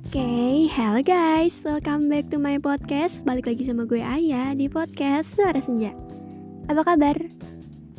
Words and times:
Okay, 0.00 0.64
hello 0.72 1.04
guys, 1.04 1.60
welcome 1.60 2.08
back 2.08 2.32
to 2.32 2.40
my 2.40 2.56
podcast. 2.56 3.20
Balik 3.20 3.52
lagi 3.52 3.68
sama 3.68 3.84
gue 3.84 4.00
Ayah 4.00 4.56
di 4.56 4.64
podcast 4.64 5.36
Suara 5.36 5.60
Senja. 5.60 5.92
Apa 6.72 6.88
kabar? 6.88 7.20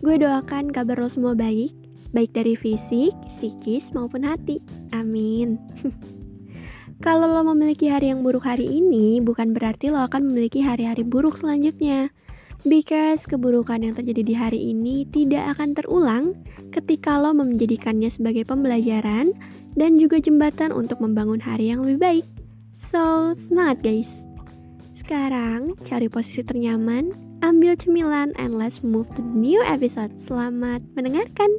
Gue 0.02 0.18
doakan 0.18 0.74
kabar 0.74 0.98
lo 0.98 1.06
semua 1.14 1.38
baik. 1.38 1.70
Baik 2.10 2.34
dari 2.34 2.58
fisik, 2.58 3.14
psikis, 3.30 3.94
maupun 3.94 4.26
hati. 4.26 4.66
Amin. 4.90 5.62
Kalau 7.06 7.30
lo 7.30 7.46
memiliki 7.54 7.86
hari 7.86 8.10
yang 8.10 8.26
buruk 8.26 8.50
hari 8.50 8.66
ini 8.66 9.22
Bukan 9.22 9.54
berarti 9.54 9.94
lo 9.94 10.02
akan 10.02 10.26
memiliki 10.26 10.66
hari-hari 10.66 11.06
buruk 11.06 11.38
selanjutnya 11.38 12.10
Because 12.62 13.26
keburukan 13.26 13.82
yang 13.82 13.98
terjadi 13.98 14.22
di 14.22 14.36
hari 14.38 14.60
ini 14.70 15.10
tidak 15.10 15.58
akan 15.58 15.74
terulang 15.74 16.26
ketika 16.70 17.18
lo 17.18 17.34
menjadikannya 17.34 18.08
sebagai 18.14 18.46
pembelajaran 18.46 19.34
dan 19.74 19.98
juga 19.98 20.22
jembatan 20.22 20.70
untuk 20.70 21.02
membangun 21.02 21.42
hari 21.42 21.74
yang 21.74 21.82
lebih 21.82 22.00
baik. 22.00 22.26
So, 22.78 23.34
semangat 23.34 23.82
guys! 23.82 24.26
Sekarang, 24.94 25.74
cari 25.82 26.06
posisi 26.06 26.46
ternyaman, 26.46 27.14
ambil 27.42 27.74
cemilan, 27.74 28.38
and 28.38 28.62
let's 28.62 28.86
move 28.86 29.10
to 29.18 29.22
the 29.26 29.34
new 29.34 29.62
episode. 29.66 30.14
Selamat 30.22 30.86
mendengarkan! 30.94 31.50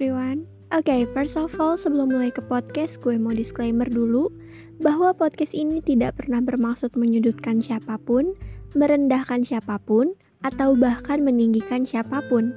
Everyone. 0.00 0.48
Oke, 0.72 0.88
okay, 0.88 1.00
first 1.12 1.36
of 1.36 1.52
all, 1.60 1.76
sebelum 1.76 2.16
mulai 2.16 2.32
ke 2.32 2.40
podcast, 2.40 3.04
gue 3.04 3.20
mau 3.20 3.36
disclaimer 3.36 3.84
dulu 3.84 4.32
bahwa 4.80 5.12
podcast 5.12 5.52
ini 5.52 5.84
tidak 5.84 6.16
pernah 6.16 6.40
bermaksud 6.40 6.96
menyudutkan 6.96 7.60
siapa 7.60 8.00
pun, 8.00 8.32
merendahkan 8.72 9.44
siapa 9.44 9.76
pun, 9.76 10.16
atau 10.40 10.72
bahkan 10.72 11.20
meninggikan 11.20 11.84
siapa 11.84 12.24
pun. 12.32 12.56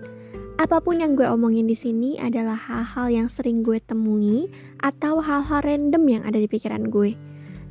Apa 0.55 0.79
pun 0.79 1.03
yang 1.03 1.19
gue 1.19 1.27
omongin 1.27 1.67
di 1.67 1.75
sini 1.75 2.15
adalah 2.15 2.55
hal-hal 2.55 3.11
yang 3.11 3.27
sering 3.27 3.59
gue 3.59 3.83
temui 3.83 4.47
atau 4.79 5.19
hal-hal 5.19 5.67
random 5.67 6.03
yang 6.07 6.23
ada 6.23 6.39
di 6.39 6.47
pikiran 6.47 6.87
gue. 6.87 7.19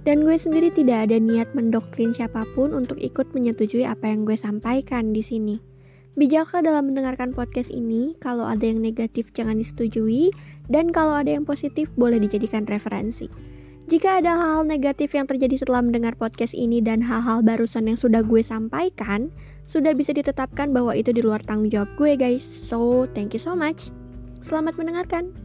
Dan 0.04 0.20
gue 0.20 0.36
sendiri 0.36 0.68
tidak 0.68 1.08
ada 1.08 1.16
niat 1.16 1.48
mendoktrin 1.56 2.12
siapa 2.12 2.44
pun 2.52 2.76
untuk 2.76 3.00
ikut 3.00 3.32
menyetujui 3.32 3.88
apa 3.88 4.04
yang 4.04 4.28
gue 4.28 4.36
sampaikan 4.36 5.16
di 5.16 5.24
sini. 5.24 5.71
Bijaklah 6.12 6.60
dalam 6.60 6.92
mendengarkan 6.92 7.32
podcast 7.32 7.72
ini, 7.72 8.12
kalau 8.20 8.44
ada 8.44 8.68
yang 8.68 8.84
negatif 8.84 9.32
jangan 9.32 9.56
disetujui, 9.56 10.28
dan 10.68 10.92
kalau 10.92 11.16
ada 11.16 11.32
yang 11.32 11.48
positif 11.48 11.88
boleh 11.96 12.20
dijadikan 12.20 12.68
referensi. 12.68 13.32
Jika 13.88 14.20
ada 14.20 14.36
hal-hal 14.36 14.68
negatif 14.68 15.16
yang 15.16 15.24
terjadi 15.24 15.56
setelah 15.56 15.80
mendengar 15.80 16.12
podcast 16.14 16.52
ini 16.52 16.84
dan 16.84 17.00
hal-hal 17.00 17.40
barusan 17.40 17.88
yang 17.88 17.96
sudah 17.96 18.20
gue 18.20 18.44
sampaikan, 18.44 19.32
sudah 19.64 19.96
bisa 19.96 20.12
ditetapkan 20.12 20.70
bahwa 20.76 20.92
itu 20.92 21.16
di 21.16 21.24
luar 21.24 21.40
tanggung 21.42 21.72
jawab 21.72 21.88
gue 21.96 22.12
guys. 22.14 22.44
So, 22.44 23.08
thank 23.16 23.32
you 23.32 23.40
so 23.40 23.56
much. 23.56 23.88
Selamat 24.44 24.76
mendengarkan. 24.76 25.41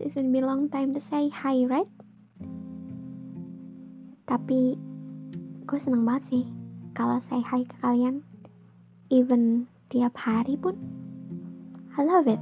It's 0.00 0.14
been 0.16 0.32
long 0.40 0.68
time 0.72 0.94
to 0.96 1.00
say 1.00 1.28
hi, 1.28 1.68
right? 1.68 1.88
Tapi 4.24 4.80
gue 5.68 5.78
seneng 5.78 6.08
banget 6.08 6.24
sih 6.32 6.44
kalau 6.96 7.20
say 7.20 7.44
hi 7.44 7.68
ke 7.68 7.76
kalian. 7.84 8.24
Even 9.12 9.68
tiap 9.92 10.16
hari 10.16 10.56
pun. 10.56 10.78
I 11.98 12.06
love 12.06 12.24
it. 12.30 12.40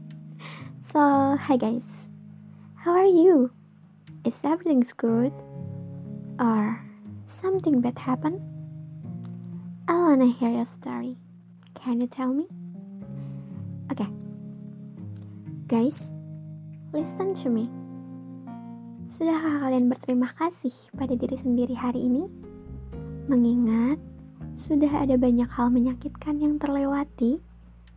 so, 0.90 1.00
hi 1.40 1.56
guys. 1.56 2.12
How 2.84 2.92
are 2.92 3.08
you? 3.08 3.48
Is 4.28 4.44
everything's 4.44 4.92
good? 4.92 5.32
Or 6.36 6.82
something 7.24 7.80
bad 7.80 7.96
happened? 7.96 8.42
I 9.88 9.96
wanna 9.96 10.28
hear 10.28 10.52
your 10.52 10.68
story. 10.68 11.16
Can 11.72 12.04
you 12.04 12.08
tell 12.10 12.34
me? 12.34 12.44
Okay. 13.88 14.08
Guys, 15.70 16.12
Listen 16.94 17.34
to 17.42 17.50
me. 17.50 17.66
Sudahkah 19.10 19.66
kalian 19.66 19.90
berterima 19.90 20.30
kasih 20.38 20.70
pada 20.94 21.18
diri 21.18 21.34
sendiri 21.34 21.74
hari 21.74 22.06
ini? 22.06 22.30
Mengingat 23.26 23.98
sudah 24.54 25.02
ada 25.02 25.18
banyak 25.18 25.50
hal 25.50 25.74
menyakitkan 25.74 26.38
yang 26.38 26.54
terlewati 26.62 27.42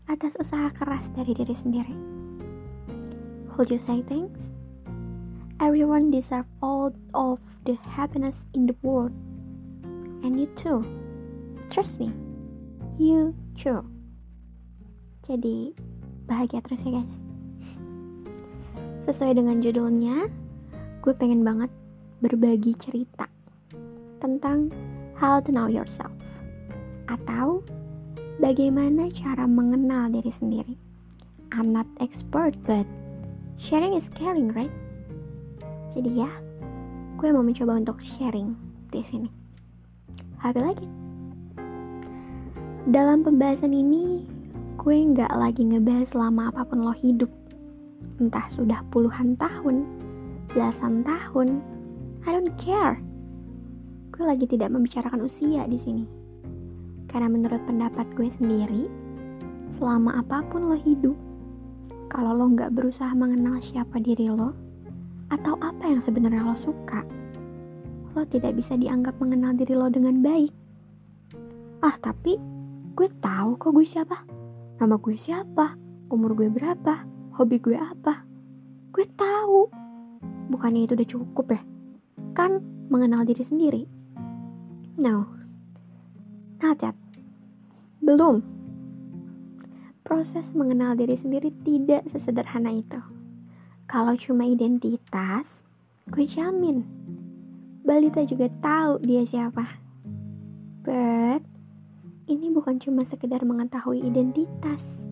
atas 0.09 0.33
usaha 0.41 0.73
keras 0.73 1.13
dari 1.13 1.37
diri 1.37 1.53
sendiri. 1.53 1.93
Would 3.53 3.69
you 3.69 3.77
say 3.77 4.01
thanks? 4.01 4.49
Everyone 5.61 6.09
deserve 6.09 6.49
all 6.65 6.89
of 7.13 7.37
the 7.69 7.77
happiness 7.85 8.49
in 8.57 8.65
the 8.65 8.73
world. 8.81 9.13
And 10.25 10.41
you 10.41 10.49
too. 10.57 10.81
Trust 11.69 12.01
me. 12.01 12.09
You 12.97 13.37
too. 13.53 13.85
Jadi, 15.21 15.77
bahagia 16.25 16.65
terus 16.65 16.81
ya 16.81 16.97
guys. 16.97 17.26
Sesuai 19.07 19.39
dengan 19.39 19.63
judulnya, 19.63 20.27
gue 20.99 21.13
pengen 21.15 21.39
banget 21.39 21.71
berbagi 22.19 22.75
cerita 22.75 23.23
tentang 24.19 24.67
how 25.15 25.39
to 25.39 25.47
know 25.47 25.71
yourself 25.71 26.11
atau 27.07 27.63
bagaimana 28.43 29.07
cara 29.15 29.47
mengenal 29.47 30.11
diri 30.11 30.27
sendiri. 30.27 30.75
I'm 31.55 31.71
not 31.71 31.87
expert, 32.03 32.59
but 32.67 32.83
sharing 33.55 33.95
is 33.95 34.11
caring, 34.11 34.51
right? 34.51 34.75
Jadi 35.95 36.27
ya, 36.27 36.31
gue 37.15 37.31
mau 37.31 37.47
mencoba 37.47 37.79
untuk 37.79 38.03
sharing 38.03 38.59
di 38.91 39.07
sini. 39.07 39.31
Happy 40.43 40.59
lagi. 40.59 40.87
Dalam 42.91 43.23
pembahasan 43.23 43.71
ini, 43.71 44.27
gue 44.75 44.97
nggak 44.99 45.31
lagi 45.31 45.63
ngebahas 45.63 46.11
lama 46.11 46.51
apa 46.51 46.67
pun 46.67 46.83
lo 46.83 46.91
hidup 46.91 47.31
entah 48.17 48.45
sudah 48.49 48.81
puluhan 48.89 49.37
tahun, 49.37 49.85
belasan 50.51 51.05
tahun, 51.05 51.61
I 52.25 52.33
don't 52.33 52.53
care. 52.57 52.99
Gue 54.11 54.25
lagi 54.25 54.49
tidak 54.49 54.73
membicarakan 54.73 55.21
usia 55.21 55.69
di 55.69 55.77
sini. 55.77 56.05
Karena 57.07 57.29
menurut 57.31 57.61
pendapat 57.69 58.09
gue 58.17 58.27
sendiri, 58.27 58.89
selama 59.71 60.19
apa 60.19 60.43
pun 60.49 60.67
lo 60.67 60.75
hidup, 60.75 61.15
kalau 62.09 62.33
lo 62.33 62.51
nggak 62.51 62.73
berusaha 62.73 63.11
mengenal 63.13 63.61
siapa 63.61 64.01
diri 64.01 64.27
lo, 64.27 64.51
atau 65.27 65.59
apa 65.59 65.87
yang 65.87 65.99
sebenarnya 65.99 66.43
lo 66.43 66.55
suka, 66.55 67.03
lo 68.15 68.23
tidak 68.25 68.57
bisa 68.57 68.73
dianggap 68.79 69.15
mengenal 69.21 69.53
diri 69.53 69.75
lo 69.75 69.87
dengan 69.91 70.19
baik. 70.23 70.51
Ah, 71.83 71.95
tapi 72.01 72.39
gue 72.97 73.07
tahu 73.21 73.59
kok 73.61 73.71
gue 73.75 73.85
siapa. 73.85 74.25
Nama 74.81 74.95
gue 74.97 75.15
siapa, 75.15 75.77
umur 76.09 76.33
gue 76.33 76.49
berapa, 76.49 77.16
hobi 77.37 77.61
gue 77.61 77.77
apa. 77.77 78.25
Gue 78.89 79.05
tahu. 79.13 79.69
Bukannya 80.49 80.89
itu 80.89 80.97
udah 80.97 81.09
cukup 81.09 81.53
ya? 81.53 81.61
Kan 82.33 82.65
mengenal 82.89 83.21
diri 83.29 83.45
sendiri. 83.45 83.83
No. 84.97 85.29
Not 86.57 86.81
yet. 86.81 86.97
Belum. 88.01 88.41
Proses 90.01 90.57
mengenal 90.57 90.97
diri 90.97 91.13
sendiri 91.13 91.53
tidak 91.61 92.09
sesederhana 92.09 92.73
itu. 92.73 92.97
Kalau 93.85 94.17
cuma 94.17 94.49
identitas, 94.49 95.61
gue 96.09 96.25
jamin. 96.25 96.81
Balita 97.85 98.25
juga 98.25 98.49
tahu 98.59 98.97
dia 99.05 99.21
siapa. 99.21 99.63
But, 100.81 101.45
ini 102.25 102.49
bukan 102.49 102.81
cuma 102.81 103.05
sekedar 103.05 103.43
mengetahui 103.45 104.01
identitas 104.01 105.07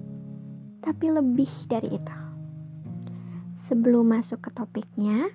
tapi 0.85 1.09
lebih 1.09 1.49
dari 1.65 1.97
itu. 1.97 2.17
Sebelum 3.57 4.05
masuk 4.05 4.45
ke 4.45 4.53
topiknya, 4.53 5.25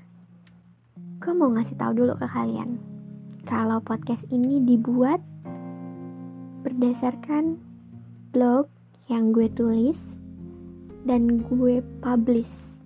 gue 1.19 1.33
mau 1.35 1.51
ngasih 1.51 1.75
tahu 1.75 2.07
dulu 2.07 2.15
ke 2.15 2.31
kalian 2.31 2.79
kalau 3.51 3.83
podcast 3.83 4.31
ini 4.31 4.63
dibuat 4.63 5.19
berdasarkan 6.63 7.59
blog 8.31 8.71
yang 9.11 9.35
gue 9.35 9.51
tulis 9.51 10.23
dan 11.03 11.43
gue 11.43 11.83
publish. 11.99 12.79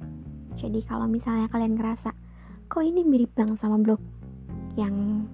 Jadi 0.56 0.81
kalau 0.87 1.05
misalnya 1.05 1.52
kalian 1.52 1.76
ngerasa 1.76 2.17
kok 2.72 2.81
ini 2.81 3.05
mirip 3.05 3.34
banget 3.37 3.60
sama 3.60 3.76
blog 3.76 4.00
yang 4.81 5.28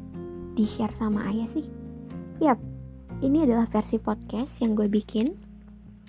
di-share 0.59 0.93
sama 0.99 1.31
ayah 1.31 1.47
sih? 1.47 1.69
Yap, 2.43 2.59
ini 3.23 3.45
adalah 3.47 3.69
versi 3.71 4.01
podcast 4.03 4.59
yang 4.65 4.75
gue 4.75 4.91
bikin 4.91 5.50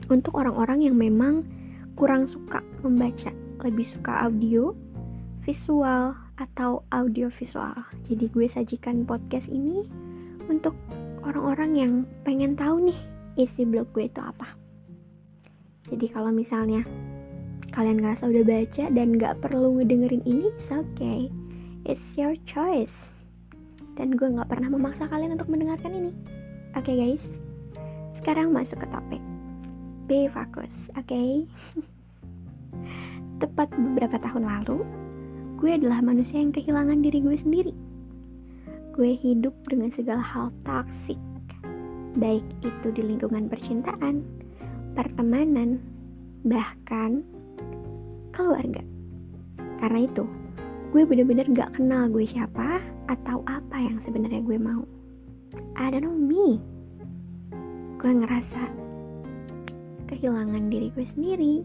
untuk 0.07 0.39
orang-orang 0.39 0.87
yang 0.87 0.95
memang 0.97 1.45
kurang 1.93 2.25
suka 2.25 2.63
membaca, 2.81 3.29
lebih 3.61 3.85
suka 3.85 4.25
audio, 4.25 4.73
visual, 5.43 6.15
atau 6.41 6.81
audio 6.89 7.29
visual. 7.29 7.77
Jadi 8.09 8.25
gue 8.33 8.47
sajikan 8.49 9.05
podcast 9.05 9.45
ini 9.53 9.85
untuk 10.49 10.73
orang-orang 11.21 11.71
yang 11.77 11.93
pengen 12.25 12.57
tahu 12.57 12.89
nih 12.89 12.99
isi 13.37 13.61
blog 13.61 13.93
gue 13.93 14.09
itu 14.09 14.17
apa. 14.17 14.49
Jadi 15.85 16.09
kalau 16.09 16.33
misalnya 16.33 16.81
kalian 17.71 18.01
ngerasa 18.01 18.27
udah 18.27 18.43
baca 18.43 18.85
dan 18.89 19.15
gak 19.15 19.37
perlu 19.39 19.79
ngedengerin 19.79 20.25
ini, 20.25 20.49
it's 20.51 20.73
okay. 20.73 21.29
It's 21.85 22.17
your 22.17 22.33
choice. 22.43 23.13
Dan 23.95 24.17
gue 24.17 24.27
gak 24.27 24.49
pernah 24.49 24.71
memaksa 24.71 25.05
kalian 25.07 25.37
untuk 25.37 25.51
mendengarkan 25.51 25.93
ini. 25.93 26.11
Oke 26.73 26.91
okay, 26.91 26.95
guys, 26.95 27.27
sekarang 28.17 28.55
masuk 28.55 28.81
ke 28.81 28.87
topik. 28.89 29.30
Be 30.09 30.25
fokus, 30.25 30.89
oke? 30.97 31.05
Okay? 31.09 31.45
Tepat 33.41 33.73
beberapa 33.73 34.17
tahun 34.21 34.45
lalu, 34.45 34.85
gue 35.61 35.71
adalah 35.77 36.01
manusia 36.01 36.41
yang 36.41 36.49
kehilangan 36.49 37.01
diri 37.05 37.21
gue 37.21 37.37
sendiri. 37.37 37.73
Gue 38.97 39.13
hidup 39.17 39.53
dengan 39.69 39.93
segala 39.93 40.21
hal 40.21 40.49
toksik, 40.65 41.21
baik 42.17 42.43
itu 42.65 42.87
di 42.91 43.01
lingkungan 43.05 43.47
percintaan, 43.47 44.25
pertemanan, 44.97 45.79
bahkan 46.43 47.21
keluarga. 48.33 48.81
Karena 49.81 50.05
itu, 50.05 50.25
gue 50.91 51.01
bener-bener 51.05 51.47
gak 51.53 51.77
kenal 51.77 52.09
gue 52.09 52.25
siapa 52.25 52.81
atau 53.09 53.41
apa 53.47 53.77
yang 53.79 53.97
sebenarnya 54.01 54.41
gue 54.43 54.57
mau. 54.57 54.83
I 55.77 55.89
don't 55.89 56.05
know 56.05 56.13
me. 56.15 56.61
Gue 58.01 58.11
ngerasa 58.17 58.90
kehilangan 60.11 60.67
diri 60.67 60.91
gue 60.91 61.07
sendiri. 61.07 61.55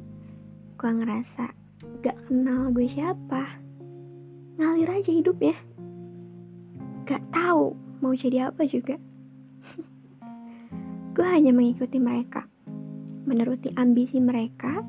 Gue 0.79 0.91
ngerasa 1.03 1.51
gak 2.07 2.31
kenal 2.31 2.71
gue 2.71 2.87
siapa. 2.87 3.59
Ngalir 4.63 5.03
aja 5.03 5.11
hidupnya. 5.11 5.59
Gak 7.03 7.27
tahu 7.35 7.75
mau 7.99 8.15
jadi 8.15 8.55
apa 8.55 8.63
juga. 8.63 8.95
gue 11.19 11.27
hanya 11.27 11.51
mengikuti 11.51 11.99
mereka 11.99 12.47
menuruti 13.27 13.75
ambisi 13.75 14.23
mereka, 14.23 14.81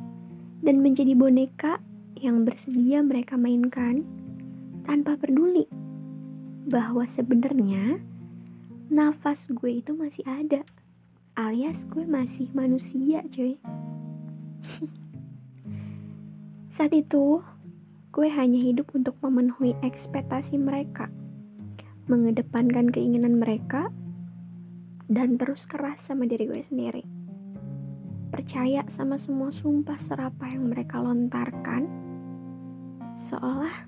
dan 0.61 0.79
menjadi 0.85 1.17
boneka 1.17 1.81
yang 2.17 2.45
bersedia 2.45 3.01
mereka 3.01 3.37
mainkan 3.37 4.05
tanpa 4.85 5.17
peduli 5.17 5.65
bahwa 6.69 7.05
sebenarnya 7.05 8.01
nafas 8.89 9.49
gue 9.51 9.81
itu 9.81 9.93
masih 9.93 10.23
ada 10.25 10.65
alias 11.37 11.85
gue 11.93 12.01
masih 12.03 12.49
manusia 12.57 13.21
cuy 13.29 13.61
saat 16.75 16.91
itu 16.97 17.45
gue 18.09 18.27
hanya 18.33 18.57
hidup 18.57 18.91
untuk 18.97 19.13
memenuhi 19.21 19.77
ekspektasi 19.85 20.57
mereka 20.57 21.13
mengedepankan 22.09 22.89
keinginan 22.89 23.37
mereka 23.37 23.93
dan 25.05 25.37
terus 25.37 25.69
keras 25.69 26.01
sama 26.01 26.25
diri 26.25 26.49
gue 26.49 26.59
sendiri 26.59 27.05
percaya 28.27 28.83
sama 28.91 29.15
semua 29.15 29.49
sumpah 29.49 29.95
serapah 29.95 30.51
yang 30.51 30.69
mereka 30.69 30.99
lontarkan, 30.99 31.87
seolah 33.15 33.87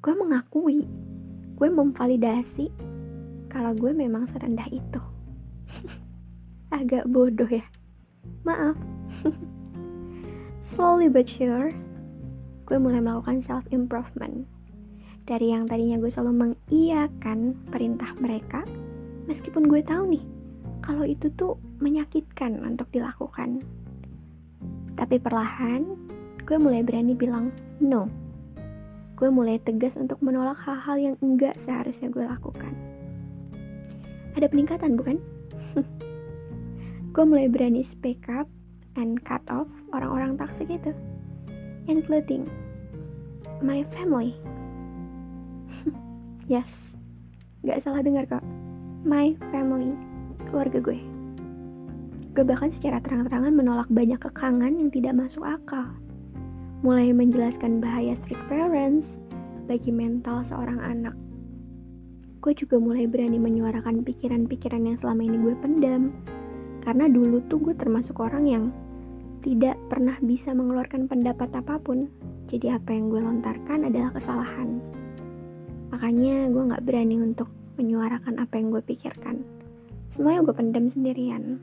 gue 0.00 0.14
mengakui, 0.16 0.88
gue 1.54 1.68
memvalidasi 1.68 2.72
kalau 3.52 3.76
gue 3.76 3.92
memang 3.92 4.24
serendah 4.24 4.66
itu. 4.72 5.02
Agak 6.70 7.10
bodoh 7.10 7.50
ya, 7.50 7.66
maaf. 8.46 8.78
Slowly 10.70 11.10
but 11.10 11.26
sure, 11.26 11.74
gue 12.62 12.78
mulai 12.78 13.02
melakukan 13.02 13.42
self 13.42 13.66
improvement. 13.74 14.46
Dari 15.26 15.50
yang 15.50 15.66
tadinya 15.66 15.98
gue 15.98 16.06
selalu 16.06 16.54
mengiyakan 16.54 17.58
perintah 17.74 18.14
mereka, 18.22 18.62
meskipun 19.26 19.66
gue 19.66 19.82
tahu 19.82 20.14
nih 20.14 20.24
kalau 20.78 21.02
itu 21.02 21.26
tuh 21.34 21.58
menyakitkan 21.82 22.62
untuk 22.62 22.86
dilakukan. 22.94 23.66
Tapi 24.94 25.18
perlahan, 25.18 25.90
gue 26.46 26.56
mulai 26.58 26.86
berani 26.86 27.18
bilang 27.18 27.50
no. 27.82 28.06
Gue 29.18 29.28
mulai 29.28 29.58
tegas 29.58 29.98
untuk 29.98 30.22
menolak 30.22 30.56
hal-hal 30.62 30.96
yang 30.96 31.16
enggak 31.18 31.58
seharusnya 31.58 32.14
gue 32.14 32.24
lakukan. 32.24 32.72
Ada 34.38 34.46
peningkatan 34.46 34.94
bukan? 34.94 35.18
gue 37.10 37.24
mulai 37.26 37.50
berani 37.50 37.82
speak 37.82 38.30
up 38.30 38.46
and 38.94 39.18
cut 39.26 39.42
off 39.50 39.66
orang-orang 39.90 40.38
toxic 40.38 40.70
itu. 40.70 40.94
Including 41.90 42.46
my 43.58 43.82
family. 43.82 44.38
yes, 46.52 46.94
gak 47.66 47.82
salah 47.82 48.06
dengar 48.06 48.30
kok. 48.30 48.44
My 49.02 49.34
family 49.50 49.96
keluarga 50.46 50.78
gue. 50.78 50.98
Gue 52.30 52.44
bahkan 52.46 52.70
secara 52.70 53.02
terang-terangan 53.02 53.58
menolak 53.58 53.90
banyak 53.90 54.22
kekangan 54.22 54.78
yang 54.78 54.90
tidak 54.94 55.18
masuk 55.18 55.42
akal. 55.42 55.90
Mulai 56.86 57.10
menjelaskan 57.10 57.82
bahaya 57.82 58.14
strict 58.14 58.40
parents 58.46 59.18
bagi 59.66 59.90
mental 59.90 60.46
seorang 60.46 60.78
anak. 60.78 61.18
Gue 62.40 62.54
juga 62.56 62.80
mulai 62.80 63.04
berani 63.04 63.36
menyuarakan 63.36 64.06
pikiran-pikiran 64.06 64.88
yang 64.88 64.96
selama 64.96 65.26
ini 65.26 65.36
gue 65.42 65.54
pendam. 65.58 66.14
Karena 66.80 67.06
dulu 67.06 67.44
tuh 67.44 67.60
gue 67.60 67.74
termasuk 67.76 68.20
orang 68.24 68.44
yang 68.48 68.64
tidak 69.40 69.76
pernah 69.88 70.16
bisa 70.20 70.52
mengeluarkan 70.52 71.08
pendapat 71.08 71.48
apa 71.56 71.80
pun. 71.80 72.08
Jadi 72.48 72.72
apa 72.72 72.92
yang 72.92 73.08
gue 73.08 73.20
lontarkan 73.20 73.88
adalah 73.88 74.10
kesalahan. 74.12 74.80
Makanya 75.92 76.48
gue 76.50 76.62
gak 76.72 76.84
berani 76.84 77.16
untuk 77.20 77.48
menyuarakan 77.80 78.40
apa 78.40 78.54
yang 78.60 78.72
gue 78.72 78.82
pikirkan. 78.84 79.40
Semuanya 80.12 80.44
gue 80.44 80.54
pendam 80.56 80.86
sendirian. 80.90 81.62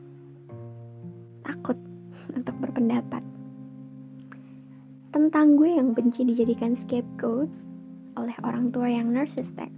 Takut 1.46 1.78
untuk 2.38 2.56
berpendapat. 2.62 3.22
Tentang 5.14 5.58
gue 5.58 5.70
yang 5.76 5.98
benci 5.98 6.26
dijadikan 6.26 6.78
scapegoat 6.78 7.50
oleh 8.18 8.38
orang 8.42 8.74
tua 8.74 8.90
yang 8.90 9.14
narcissistic. 9.14 9.74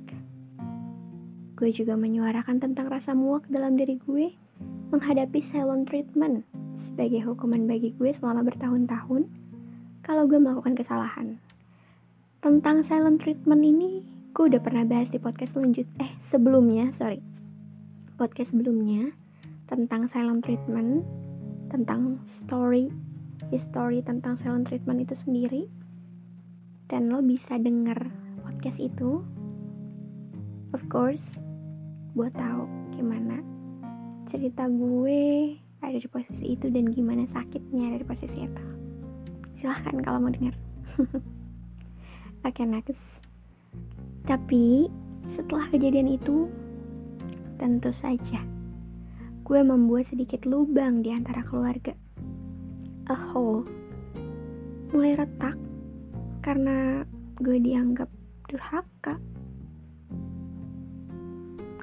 Gue 1.59 1.75
juga 1.75 2.00
menyuarakan 2.00 2.63
tentang 2.63 2.88
rasa 2.88 3.12
muak 3.12 3.47
dalam 3.51 3.75
diri 3.75 4.00
gue 4.00 4.31
menghadapi 4.89 5.39
silent 5.41 5.89
treatment 5.89 6.45
sebagai 6.74 7.25
hukuman 7.25 7.65
bagi 7.69 7.94
gue 7.97 8.09
selama 8.09 8.45
bertahun-tahun 8.45 9.30
kalau 10.06 10.25
gue 10.25 10.41
melakukan 10.41 10.74
kesalahan 10.74 11.38
tentang 12.41 12.81
silent 12.81 13.21
treatment 13.21 13.62
ini 13.62 14.06
gue 14.33 14.50
udah 14.50 14.62
pernah 14.62 14.86
bahas 14.86 15.13
di 15.13 15.21
podcast 15.21 15.57
selanjut 15.57 15.86
eh 16.01 16.12
sebelumnya 16.18 16.89
sorry 16.89 17.21
podcast 18.19 18.51
sebelumnya 18.51 19.15
tentang 19.69 20.09
silent 20.09 20.41
treatment, 20.41 21.08
tentang 21.69 22.17
story, 22.25 22.89
history 23.53 24.01
tentang 24.01 24.34
silent 24.34 24.67
treatment 24.67 25.00
itu 25.05 25.15
sendiri. 25.15 25.69
Dan 26.89 27.13
lo 27.13 27.22
bisa 27.24 27.55
denger 27.55 28.12
podcast 28.41 28.81
itu. 28.81 29.22
Of 30.74 30.89
course, 30.89 31.39
buat 32.17 32.34
tahu 32.34 32.65
gimana 32.98 33.49
cerita 34.29 34.69
gue 34.69 35.57
ada 35.81 35.98
di 35.98 36.05
posisi 36.05 36.53
itu 36.53 36.69
dan 36.69 36.93
gimana 36.93 37.25
sakitnya 37.25 37.89
ada 37.89 37.98
di 37.98 38.05
posisi 38.05 38.45
itu. 38.45 38.65
Silahkan 39.57 39.98
kalau 40.05 40.21
mau 40.21 40.29
denger. 40.29 40.53
Oke, 42.45 42.62
okay, 42.62 42.65
next. 42.69 43.25
Tapi 44.29 44.88
setelah 45.25 45.65
kejadian 45.74 46.13
itu, 46.13 46.45
Tentu 47.59 47.91
saja, 47.91 48.39
gue 49.43 49.59
membuat 49.59 50.07
sedikit 50.07 50.48
lubang 50.48 51.03
di 51.03 51.12
antara 51.12 51.43
keluarga. 51.43 51.91
A 53.12 53.15
hole. 53.19 53.67
Mulai 54.95 55.19
retak 55.19 55.59
karena 56.39 57.03
gue 57.36 57.59
dianggap 57.59 58.07
durhaka. 58.48 59.19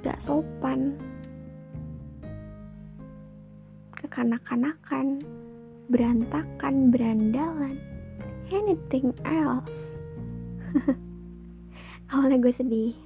Gak 0.00 0.16
sopan. 0.16 0.96
Kekanak-kanakan, 4.16 5.20
berantakan, 5.92 6.88
berandalan, 6.88 7.76
anything 8.48 9.12
else. 9.28 10.00
Awalnya 12.16 12.40
gue 12.40 12.48
sedih, 12.48 12.96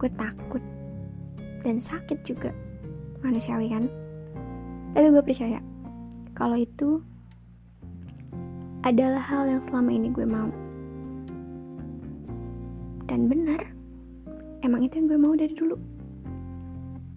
gue 0.00 0.08
takut, 0.16 0.64
dan 1.60 1.76
sakit 1.76 2.24
juga 2.24 2.56
manusiawi 3.20 3.68
kan? 3.68 3.84
Tapi 4.96 5.12
gue 5.12 5.20
percaya 5.20 5.60
kalau 6.32 6.56
itu 6.56 7.04
adalah 8.80 9.20
hal 9.20 9.44
yang 9.44 9.60
selama 9.60 9.92
ini 9.92 10.08
gue 10.08 10.24
mau. 10.24 10.48
Dan 13.04 13.28
benar 13.28 13.60
emang 14.64 14.88
itu 14.88 15.04
yang 15.04 15.06
gue 15.12 15.20
mau 15.20 15.36
dari 15.36 15.52
dulu. 15.52 15.76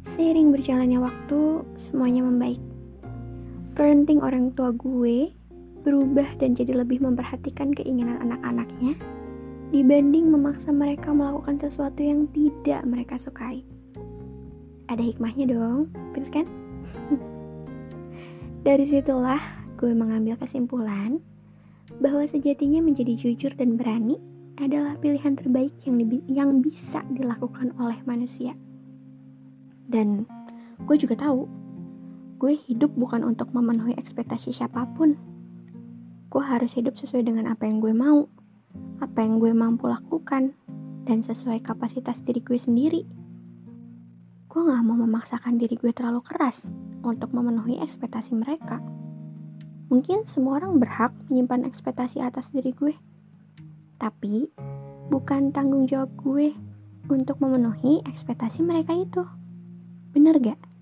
Seiring 0.03 0.51
berjalannya 0.51 1.00
waktu 1.00 1.63
semuanya 1.80 2.27
membaik 2.27 2.60
parenting 3.74 4.22
orang 4.22 4.53
tua 4.53 4.74
gue 4.74 5.34
berubah 5.84 6.39
dan 6.39 6.56
jadi 6.56 6.80
lebih 6.80 7.03
memperhatikan 7.03 7.75
keinginan 7.75 8.22
anak-anaknya 8.24 8.96
dibanding 9.74 10.30
memaksa 10.30 10.70
mereka 10.72 11.12
melakukan 11.12 11.58
sesuatu 11.60 12.00
yang 12.00 12.30
tidak 12.32 12.86
mereka 12.86 13.18
sukai 13.18 13.65
ada 14.94 15.03
hikmahnya 15.03 15.50
dong, 15.50 15.89
bener 16.13 16.30
kan? 16.30 16.46
Dari 18.68 18.86
situlah 18.88 19.42
gue 19.75 19.92
mengambil 19.92 20.38
kesimpulan 20.39 21.20
bahwa 22.00 22.24
sejatinya 22.24 22.80
menjadi 22.80 23.18
jujur 23.18 23.51
dan 23.58 23.75
berani 23.75 24.22
adalah 24.62 24.96
pilihan 25.01 25.34
terbaik 25.34 25.74
yang, 25.84 25.98
yang 26.30 26.50
bisa 26.62 27.01
dilakukan 27.12 27.74
oleh 27.82 27.98
manusia. 28.06 28.53
Dan 29.89 30.24
gue 30.86 30.96
juga 30.96 31.18
tahu, 31.18 31.50
gue 32.43 32.59
hidup 32.59 32.91
bukan 33.00 33.23
untuk 33.23 33.55
memenuhi 33.55 33.95
ekspektasi 33.95 34.51
siapa 34.51 34.83
pun. 34.91 35.15
Gue 36.27 36.43
harus 36.43 36.75
hidup 36.75 37.00
sesuai 37.00 37.23
dengan 37.23 37.47
apa 37.47 37.63
yang 37.63 37.79
gue 37.79 37.95
mau, 37.95 38.27
apa 39.00 39.23
yang 39.23 39.39
gue 39.39 39.55
mampu 39.55 39.88
lakukan, 39.88 40.51
dan 41.07 41.23
sesuai 41.23 41.63
kapasitas 41.63 42.19
diri 42.19 42.43
gue 42.43 42.59
sendiri. 42.59 43.07
Gue 44.51 44.59
gak 44.59 44.83
mau 44.83 45.00
memaksakan 45.00 45.55
diri 45.55 45.79
gue 45.79 45.95
terlalu 45.95 46.19
keras 46.19 46.75
untuk 47.07 47.31
memenuhi 47.31 47.79
ekspektasi 47.79 48.35
mereka. 48.35 48.83
Mungkin 49.88 50.27
semua 50.27 50.59
orang 50.59 50.83
berhak 50.83 51.15
menyimpan 51.31 51.63
ekspektasi 51.63 52.19
atas 52.19 52.51
diri 52.51 52.75
gue. 52.75 52.91
Tapi, 54.03 54.51
bukan 55.07 55.55
tanggung 55.55 55.88
jawab 55.88 56.12
gue 56.19 56.51
untuk 57.07 57.39
memenuhi 57.39 58.03
ekspektasi 58.03 58.67
mereka 58.67 58.91
itu. 58.91 59.23
Bener 60.12 60.43
gak? 60.43 60.73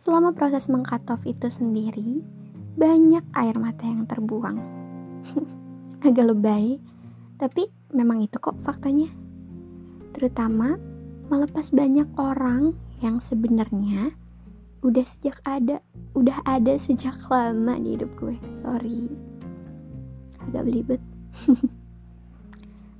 Selama 0.00 0.32
proses 0.32 0.72
meng-cut 0.72 1.04
off 1.12 1.20
itu 1.28 1.52
sendiri, 1.52 2.24
banyak 2.80 3.20
air 3.36 3.56
mata 3.60 3.84
yang 3.84 4.08
terbuang. 4.08 4.56
Agak 6.06 6.32
lebay, 6.32 6.80
tapi 7.36 7.68
memang 7.92 8.24
itu 8.24 8.40
kok 8.40 8.56
faktanya. 8.64 9.12
Terutama 10.16 10.80
melepas 11.28 11.68
banyak 11.68 12.08
orang 12.16 12.72
yang 13.04 13.20
sebenarnya 13.20 14.16
udah 14.80 15.04
sejak 15.04 15.36
ada, 15.44 15.84
udah 16.16 16.40
ada 16.48 16.80
sejak 16.80 17.20
lama 17.28 17.76
di 17.76 18.00
hidup 18.00 18.08
gue. 18.16 18.40
Sorry. 18.56 19.12
Agak 20.48 20.64
belibet. 20.64 21.02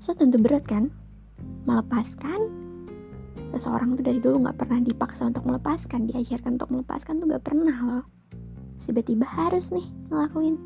so 0.05 0.13
tentu 0.13 0.37
berat 0.37 0.69
kan? 0.69 0.93
Melepaskan 1.65 2.70
seseorang 3.55 3.99
tuh 3.99 4.05
dari 4.07 4.23
dulu 4.23 4.47
nggak 4.47 4.59
pernah 4.59 4.79
dipaksa 4.79 5.27
untuk 5.27 5.47
melepaskan 5.47 6.07
diajarkan 6.07 6.57
untuk 6.57 6.71
melepaskan 6.71 7.19
tuh 7.19 7.27
nggak 7.31 7.45
pernah 7.45 7.77
loh. 7.83 8.05
Tiba-tiba 8.81 9.29
harus 9.29 9.71
nih 9.71 9.87
ngelakuin. 10.09 10.57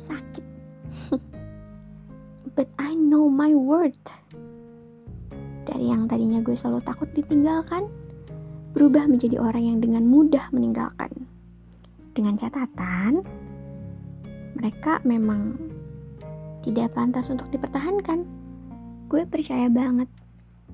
Sakit. 0.00 0.44
But 2.56 2.72
I 2.80 2.94
know 2.96 3.28
my 3.28 3.52
worth. 3.52 4.06
Dari 5.66 5.90
yang 5.90 6.06
tadinya 6.06 6.40
gue 6.40 6.54
selalu 6.54 6.80
takut 6.86 7.10
ditinggalkan 7.12 7.90
berubah 8.72 9.10
menjadi 9.10 9.42
orang 9.42 9.64
yang 9.66 9.78
dengan 9.82 10.06
mudah 10.06 10.48
meninggalkan. 10.54 11.10
Dengan 12.16 12.38
catatan 12.38 13.26
mereka 14.56 15.04
memang 15.04 15.58
tidak 16.64 16.96
pantas 16.96 17.28
untuk 17.28 17.50
dipertahankan. 17.52 18.24
Gue 19.10 19.28
percaya 19.28 19.68
banget 19.68 20.08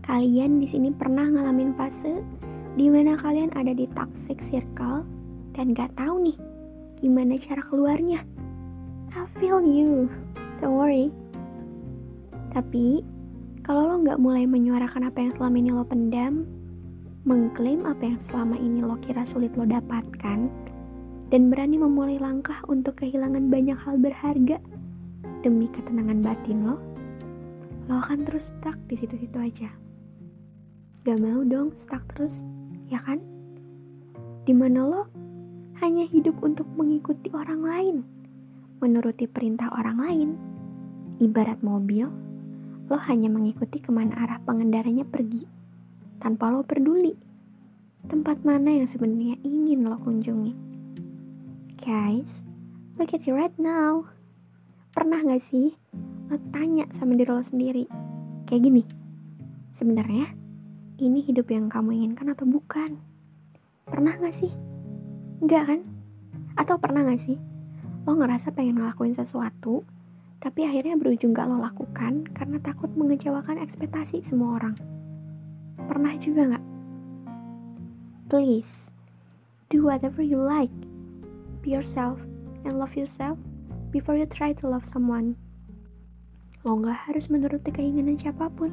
Kalian 0.02 0.59
di 0.59 0.66
sini 0.66 0.90
pernah 0.90 1.30
ngalamin 1.30 1.78
fase 1.78 2.18
di 2.75 2.90
mana 2.90 3.14
kalian 3.14 3.54
ada 3.54 3.71
di 3.71 3.87
toxic 3.94 4.42
circle 4.42 5.06
dan 5.54 5.71
gak 5.71 5.94
tahu 5.94 6.18
nih 6.26 6.38
gimana 6.99 7.38
cara 7.38 7.62
keluarnya. 7.62 8.23
I 9.12 9.26
feel 9.38 9.62
you, 9.62 10.09
don't 10.59 10.78
worry. 10.78 11.12
Tapi 12.54 13.02
kalau 13.62 13.90
lo 13.90 13.94
nggak 14.02 14.18
mulai 14.18 14.47
menyuarakan 14.49 15.11
apa 15.11 15.18
yang 15.23 15.32
selama 15.37 15.56
ini 15.59 15.71
lo 15.71 15.85
pendam, 15.85 16.47
mengklaim 17.23 17.85
apa 17.85 18.02
yang 18.06 18.18
selama 18.18 18.56
ini 18.59 18.82
lo 18.82 18.97
kira 18.99 19.23
sulit 19.23 19.54
lo 19.54 19.62
dapatkan, 19.68 20.50
dan 21.30 21.42
berani 21.50 21.76
memulai 21.78 22.16
langkah 22.18 22.59
untuk 22.66 23.02
kehilangan 23.02 23.50
banyak 23.50 23.76
hal 23.76 23.99
berharga 24.00 24.59
demi 25.42 25.66
ketenangan 25.71 26.23
batin 26.23 26.59
lo, 26.66 26.76
lo 27.90 27.99
akan 28.00 28.25
terus 28.25 28.54
stuck 28.54 28.78
di 28.87 28.94
situ-situ 28.97 29.38
aja. 29.38 29.81
Gak 31.02 31.18
mau 31.18 31.42
dong 31.42 31.75
stuck 31.75 32.06
terus, 32.14 32.47
ya 32.87 33.02
kan? 33.02 33.18
Di 34.47 34.54
mana 34.54 34.87
lo 34.87 35.02
hanya 35.82 36.06
hidup 36.06 36.38
untuk 36.47 36.71
mengikuti 36.78 37.26
orang 37.35 37.61
lain, 37.66 37.97
menuruti 38.78 39.26
perintah 39.26 39.71
orang 39.75 39.99
lain. 39.99 40.28
Ibarat 41.18 41.59
mobil, 41.66 42.06
lo 42.87 42.97
hanya 43.11 43.26
mengikuti 43.26 43.82
ke 43.82 43.90
mana 43.90 44.14
arah 44.14 44.38
pengendaranya 44.47 45.02
pergi, 45.02 45.42
tanpa 46.23 46.54
lo 46.54 46.62
peduli 46.62 47.32
tempat 48.11 48.42
mana 48.42 48.75
yang 48.75 48.88
sebenarnya 48.90 49.38
ingin 49.47 49.87
lo 49.87 49.94
kunjungi. 50.02 50.54
Guys, 51.78 52.42
look 52.99 53.14
at 53.14 53.26
you 53.26 53.35
right 53.35 53.54
now. 53.59 54.06
Pernah 54.94 55.23
gak 55.23 55.42
sih 55.42 55.75
lo 56.30 56.38
tanya 56.50 56.87
sama 56.90 57.14
diri 57.14 57.30
lo 57.30 57.42
sendiri, 57.42 57.85
kayak 58.47 58.62
gini, 58.62 58.82
sebenarnya 59.75 60.41
ini 61.00 61.25
hidup 61.25 61.49
yang 61.49 61.72
kamu 61.72 61.96
inginkan 62.02 62.32
atau 62.37 62.44
bukan? 62.44 63.00
Pernah 63.88 64.20
gak 64.20 64.37
sih? 64.37 64.52
Enggak 65.40 65.64
kan? 65.72 65.80
Atau 66.58 66.76
pernah 66.76 67.06
gak 67.08 67.20
sih? 67.20 67.40
Lo 68.04 68.12
ngerasa 68.18 68.52
pengen 68.52 68.82
ngelakuin 68.82 69.16
sesuatu, 69.16 69.87
tapi 70.42 70.68
akhirnya 70.68 70.99
berujung 71.00 71.32
gak 71.32 71.49
lo 71.49 71.62
lakukan 71.62 72.28
karena 72.37 72.61
takut 72.61 72.92
mengecewakan 72.92 73.62
ekspektasi 73.62 74.20
semua 74.20 74.61
orang. 74.61 74.76
Pernah 75.88 76.12
juga 76.20 76.58
gak? 76.58 76.64
Please, 78.28 78.92
do 79.72 79.88
whatever 79.88 80.20
you 80.20 80.37
like. 80.37 80.72
Be 81.64 81.72
yourself 81.72 82.20
and 82.68 82.76
love 82.76 82.99
yourself 82.99 83.40
before 83.94 84.18
you 84.18 84.28
try 84.28 84.52
to 84.52 84.68
love 84.68 84.84
someone. 84.84 85.40
Lo 86.66 86.76
gak 86.78 87.08
harus 87.08 87.32
menuruti 87.32 87.72
keinginan 87.72 88.20
siapa 88.20 88.52
pun 88.52 88.70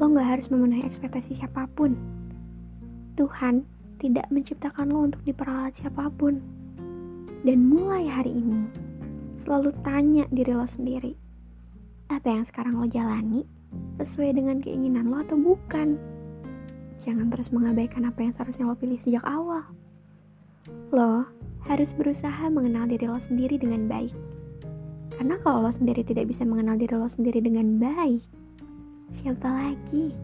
Lo 0.00 0.08
gak 0.08 0.32
harus 0.32 0.48
memenuhi 0.48 0.80
ekspektasi 0.88 1.36
siapa 1.36 1.68
pun. 1.76 1.92
Tuhan 3.20 3.68
tidak 4.00 4.32
menciptakan 4.32 4.88
lo 4.88 5.04
untuk 5.04 5.20
diperalat 5.28 5.76
siapa 5.76 6.08
pun. 6.08 6.40
Dan 7.44 7.68
mulai 7.68 8.08
hari 8.08 8.32
ini, 8.32 8.64
selalu 9.36 9.76
tanya 9.84 10.24
diri 10.32 10.56
lo 10.56 10.64
sendiri, 10.64 11.12
apa 12.08 12.32
yang 12.32 12.44
sekarang 12.48 12.80
lo 12.80 12.88
jalani 12.88 13.44
sesuai 14.00 14.40
dengan 14.40 14.58
keinginan 14.58 15.12
lo 15.12 15.20
atau 15.20 15.36
bukan? 15.36 16.00
Jangan 17.00 17.28
terus 17.28 17.52
mengabaikan 17.52 18.08
apa 18.08 18.24
yang 18.24 18.32
seharusnya 18.32 18.68
lo 18.68 18.76
pilih 18.76 18.96
sejak 18.96 19.24
awal. 19.24 19.68
Lo 20.92 21.28
harus 21.64 21.92
berusaha 21.92 22.48
mengenal 22.48 22.88
diri 22.88 23.04
lo 23.04 23.20
sendiri 23.20 23.60
dengan 23.60 23.84
baik. 23.84 24.16
Karena 25.16 25.36
kalau 25.44 25.68
lo 25.68 25.72
sendiri 25.72 26.00
tidak 26.04 26.28
bisa 26.28 26.48
mengenal 26.48 26.80
diri 26.80 26.96
lo 26.96 27.08
sendiri 27.08 27.44
dengan 27.44 27.76
baik, 27.76 28.24
siapa 29.10 29.48
lagi? 29.50 30.14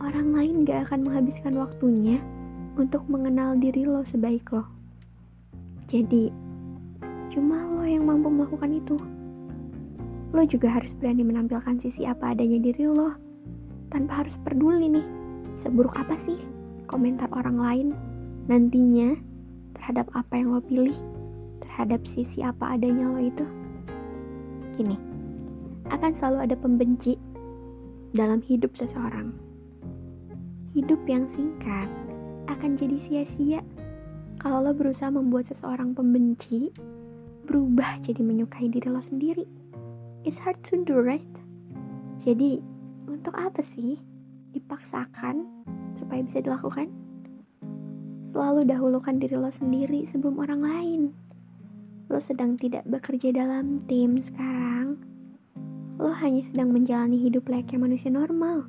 Orang 0.00 0.32
lain 0.32 0.64
gak 0.64 0.88
akan 0.88 1.04
menghabiskan 1.04 1.60
waktunya 1.60 2.20
untuk 2.80 3.04
mengenal 3.06 3.56
diri 3.60 3.84
lo 3.84 4.00
sebaik 4.00 4.48
lo. 4.48 4.64
Jadi, 5.84 6.32
cuma 7.28 7.68
lo 7.68 7.84
yang 7.84 8.08
mampu 8.08 8.32
melakukan 8.32 8.72
itu. 8.72 8.96
Lo 10.30 10.42
juga 10.46 10.72
harus 10.72 10.96
berani 10.96 11.26
menampilkan 11.26 11.76
sisi 11.82 12.08
apa 12.08 12.32
adanya 12.32 12.62
diri 12.62 12.86
lo, 12.88 13.12
tanpa 13.92 14.24
harus 14.24 14.40
peduli 14.40 14.88
nih, 14.88 15.06
seburuk 15.58 15.92
apa 15.98 16.14
sih 16.16 16.38
komentar 16.88 17.30
orang 17.30 17.58
lain 17.60 17.88
nantinya 18.50 19.14
terhadap 19.78 20.10
apa 20.16 20.38
yang 20.38 20.54
lo 20.56 20.62
pilih, 20.64 20.96
terhadap 21.62 22.02
sisi 22.08 22.40
apa 22.42 22.74
adanya 22.74 23.06
lo 23.10 23.20
itu. 23.20 23.46
Gini, 24.74 24.96
akan 25.90 26.10
selalu 26.14 26.38
ada 26.50 26.56
pembenci 26.56 27.29
dalam 28.10 28.42
hidup 28.42 28.74
seseorang. 28.74 29.30
Hidup 30.74 31.02
yang 31.06 31.26
singkat 31.26 31.90
akan 32.50 32.74
jadi 32.74 32.98
sia-sia 32.98 33.62
kalau 34.40 34.64
lo 34.64 34.72
berusaha 34.72 35.12
membuat 35.12 35.46
seseorang 35.50 35.92
pembenci 35.92 36.72
berubah 37.44 37.98
jadi 38.02 38.22
menyukai 38.22 38.70
diri 38.70 38.88
lo 38.88 39.02
sendiri. 39.02 39.44
It's 40.22 40.40
hard 40.40 40.62
to 40.70 40.80
do, 40.80 41.00
right? 41.00 41.26
Jadi, 42.20 42.60
untuk 43.08 43.32
apa 43.34 43.58
sih 43.64 43.98
dipaksakan 44.52 45.44
supaya 45.96 46.20
bisa 46.22 46.44
dilakukan? 46.44 46.92
Selalu 48.30 48.68
dahulukan 48.68 49.18
diri 49.18 49.34
lo 49.34 49.50
sendiri 49.50 50.06
sebelum 50.06 50.38
orang 50.38 50.60
lain. 50.62 51.02
Lo 52.06 52.22
sedang 52.22 52.54
tidak 52.54 52.86
bekerja 52.86 53.34
dalam 53.34 53.80
tim 53.82 54.20
sekarang, 54.22 55.02
lo 56.00 56.16
hanya 56.16 56.40
sedang 56.40 56.72
menjalani 56.72 57.20
hidup 57.20 57.44
layaknya 57.52 57.76
manusia 57.76 58.08
normal. 58.08 58.64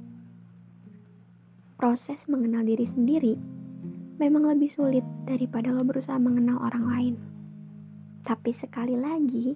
Proses 1.80 2.28
mengenal 2.28 2.68
diri 2.68 2.84
sendiri 2.84 3.40
memang 4.20 4.52
lebih 4.52 4.68
sulit 4.68 5.08
daripada 5.24 5.72
lo 5.72 5.88
berusaha 5.88 6.20
mengenal 6.20 6.60
orang 6.60 6.86
lain. 6.92 7.16
Tapi 8.22 8.52
sekali 8.52 9.00
lagi, 9.00 9.56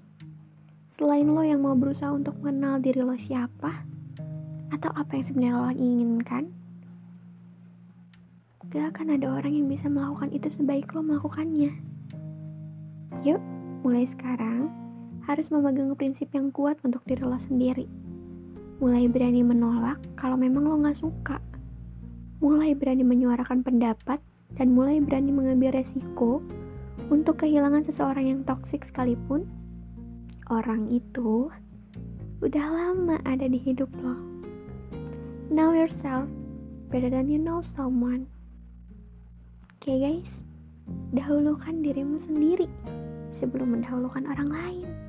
selain 0.87 1.27
lo 1.27 1.43
yang 1.43 1.61
mau 1.61 1.75
berusaha 1.75 2.09
untuk 2.15 2.39
mengenal 2.39 2.79
diri 2.79 3.03
lo 3.03 3.13
siapa, 3.19 3.83
atau 4.71 4.89
apa 4.95 5.19
yang 5.19 5.25
sebenarnya 5.27 5.59
lo 5.59 5.69
inginkan, 5.75 6.43
gak 8.71 8.95
akan 8.95 9.19
ada 9.19 9.35
orang 9.35 9.51
yang 9.51 9.67
bisa 9.67 9.91
melakukan 9.91 10.31
itu 10.31 10.47
sebaik 10.47 10.95
lo 10.95 11.03
melakukannya. 11.03 11.75
Yuk, 13.21 13.43
mulai 13.83 14.07
sekarang 14.07 14.84
harus 15.25 15.49
memegang 15.49 15.93
prinsip 15.97 16.29
yang 16.33 16.53
kuat 16.53 16.77
untuk 16.85 17.01
diri 17.05 17.25
lo 17.25 17.37
sendiri. 17.37 17.89
Mulai 18.77 19.09
berani 19.09 19.41
menolak 19.41 19.97
kalau 20.13 20.37
memang 20.37 20.69
lo 20.69 20.77
gak 20.81 20.97
suka. 20.97 21.37
Mulai 22.41 22.77
berani 22.77 23.01
menyuarakan 23.01 23.65
pendapat 23.65 24.21
dan 24.53 24.71
mulai 24.71 25.01
berani 25.01 25.33
mengambil 25.33 25.73
resiko 25.73 26.45
untuk 27.09 27.41
kehilangan 27.41 27.85
seseorang 27.85 28.25
yang 28.29 28.41
toksik 28.45 28.85
sekalipun. 28.85 29.49
Orang 30.45 30.93
itu 30.93 31.49
udah 32.45 32.65
lama 32.69 33.17
ada 33.25 33.49
di 33.49 33.57
hidup 33.57 33.89
lo. 34.05 34.13
Know 35.49 35.73
yourself 35.73 36.29
better 36.93 37.09
than 37.09 37.33
you 37.33 37.41
know 37.41 37.65
someone. 37.65 38.29
Oke 39.77 39.93
okay 39.93 39.97
guys, 40.01 40.45
dahulukan 41.13 41.81
dirimu 41.81 42.17
sendiri 42.17 42.69
sebelum 43.33 43.77
mendahulukan 43.77 44.25
orang 44.25 44.49
lain. 44.49 45.04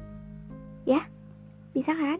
Bisa 1.76 1.92
kan? 1.92 2.16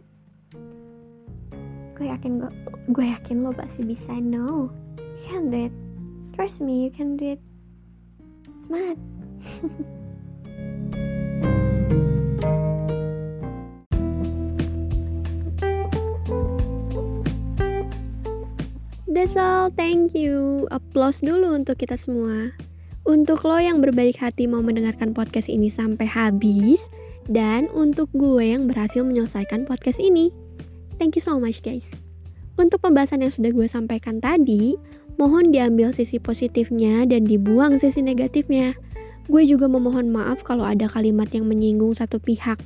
Gue 1.96 2.12
yakin 2.12 2.44
gue, 2.44 2.52
gue 2.92 3.08
yakin 3.08 3.40
lo 3.40 3.56
pasti 3.56 3.88
bisa. 3.88 4.12
No, 4.20 4.68
you 5.00 5.24
can 5.24 5.48
do 5.48 5.72
it. 5.72 5.74
Trust 6.36 6.60
me, 6.60 6.84
you 6.84 6.92
can 6.92 7.16
do 7.16 7.32
it. 7.32 7.40
Semangat. 8.60 9.00
That's 19.08 19.40
all, 19.40 19.72
thank 19.72 20.12
you. 20.12 20.68
Applause 20.68 21.24
dulu 21.24 21.56
untuk 21.56 21.80
kita 21.80 21.96
semua. 21.96 22.52
Untuk 23.08 23.48
lo 23.48 23.56
yang 23.56 23.80
berbaik 23.80 24.20
hati 24.20 24.44
mau 24.44 24.60
mendengarkan 24.60 25.16
podcast 25.16 25.48
ini 25.48 25.72
sampai 25.72 26.04
habis, 26.04 26.92
dan 27.26 27.66
untuk 27.74 28.10
gue 28.14 28.54
yang 28.54 28.70
berhasil 28.70 29.02
menyelesaikan 29.02 29.66
podcast 29.66 29.98
ini. 29.98 30.30
Thank 30.96 31.18
you 31.18 31.22
so 31.22 31.36
much 31.36 31.60
guys. 31.60 31.92
Untuk 32.56 32.80
pembahasan 32.80 33.20
yang 33.20 33.32
sudah 33.34 33.52
gue 33.52 33.68
sampaikan 33.68 34.16
tadi, 34.22 34.80
mohon 35.20 35.52
diambil 35.52 35.92
sisi 35.92 36.16
positifnya 36.16 37.04
dan 37.04 37.28
dibuang 37.28 37.76
sisi 37.76 38.00
negatifnya. 38.00 38.72
Gue 39.28 39.44
juga 39.44 39.68
memohon 39.68 40.08
maaf 40.08 40.40
kalau 40.46 40.64
ada 40.64 40.88
kalimat 40.88 41.28
yang 41.34 41.50
menyinggung 41.50 41.92
satu 41.92 42.22
pihak, 42.22 42.62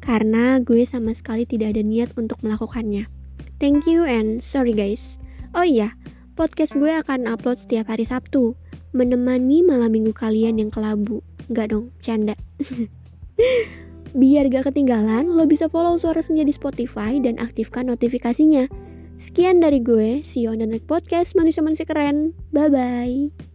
karena 0.00 0.62
gue 0.62 0.86
sama 0.86 1.12
sekali 1.12 1.44
tidak 1.44 1.76
ada 1.76 1.82
niat 1.82 2.14
untuk 2.14 2.40
melakukannya. 2.40 3.10
Thank 3.58 3.90
you 3.90 4.06
and 4.06 4.40
sorry 4.40 4.72
guys. 4.72 5.18
Oh 5.52 5.66
iya, 5.66 5.98
podcast 6.38 6.78
gue 6.78 6.94
akan 6.94 7.26
upload 7.26 7.58
setiap 7.60 7.90
hari 7.90 8.06
Sabtu, 8.06 8.54
menemani 8.94 9.66
malam 9.66 9.92
minggu 9.92 10.14
kalian 10.14 10.62
yang 10.62 10.70
kelabu. 10.70 11.20
Enggak 11.50 11.74
dong, 11.74 11.92
canda. 12.00 12.38
Biar 14.16 14.48
gak 14.48 14.72
ketinggalan, 14.72 15.28
lo 15.28 15.44
bisa 15.44 15.68
follow 15.68 16.00
Suara 16.00 16.24
Senja 16.24 16.40
di 16.40 16.56
Spotify 16.56 17.20
dan 17.20 17.36
aktifkan 17.36 17.92
notifikasinya. 17.92 18.64
Sekian 19.20 19.60
dari 19.60 19.84
gue, 19.84 20.24
see 20.24 20.48
you 20.48 20.52
on 20.52 20.60
the 20.60 20.68
next 20.68 20.88
podcast 20.88 21.36
manusia-manusia 21.36 21.84
keren. 21.84 22.32
Bye-bye. 22.48 23.45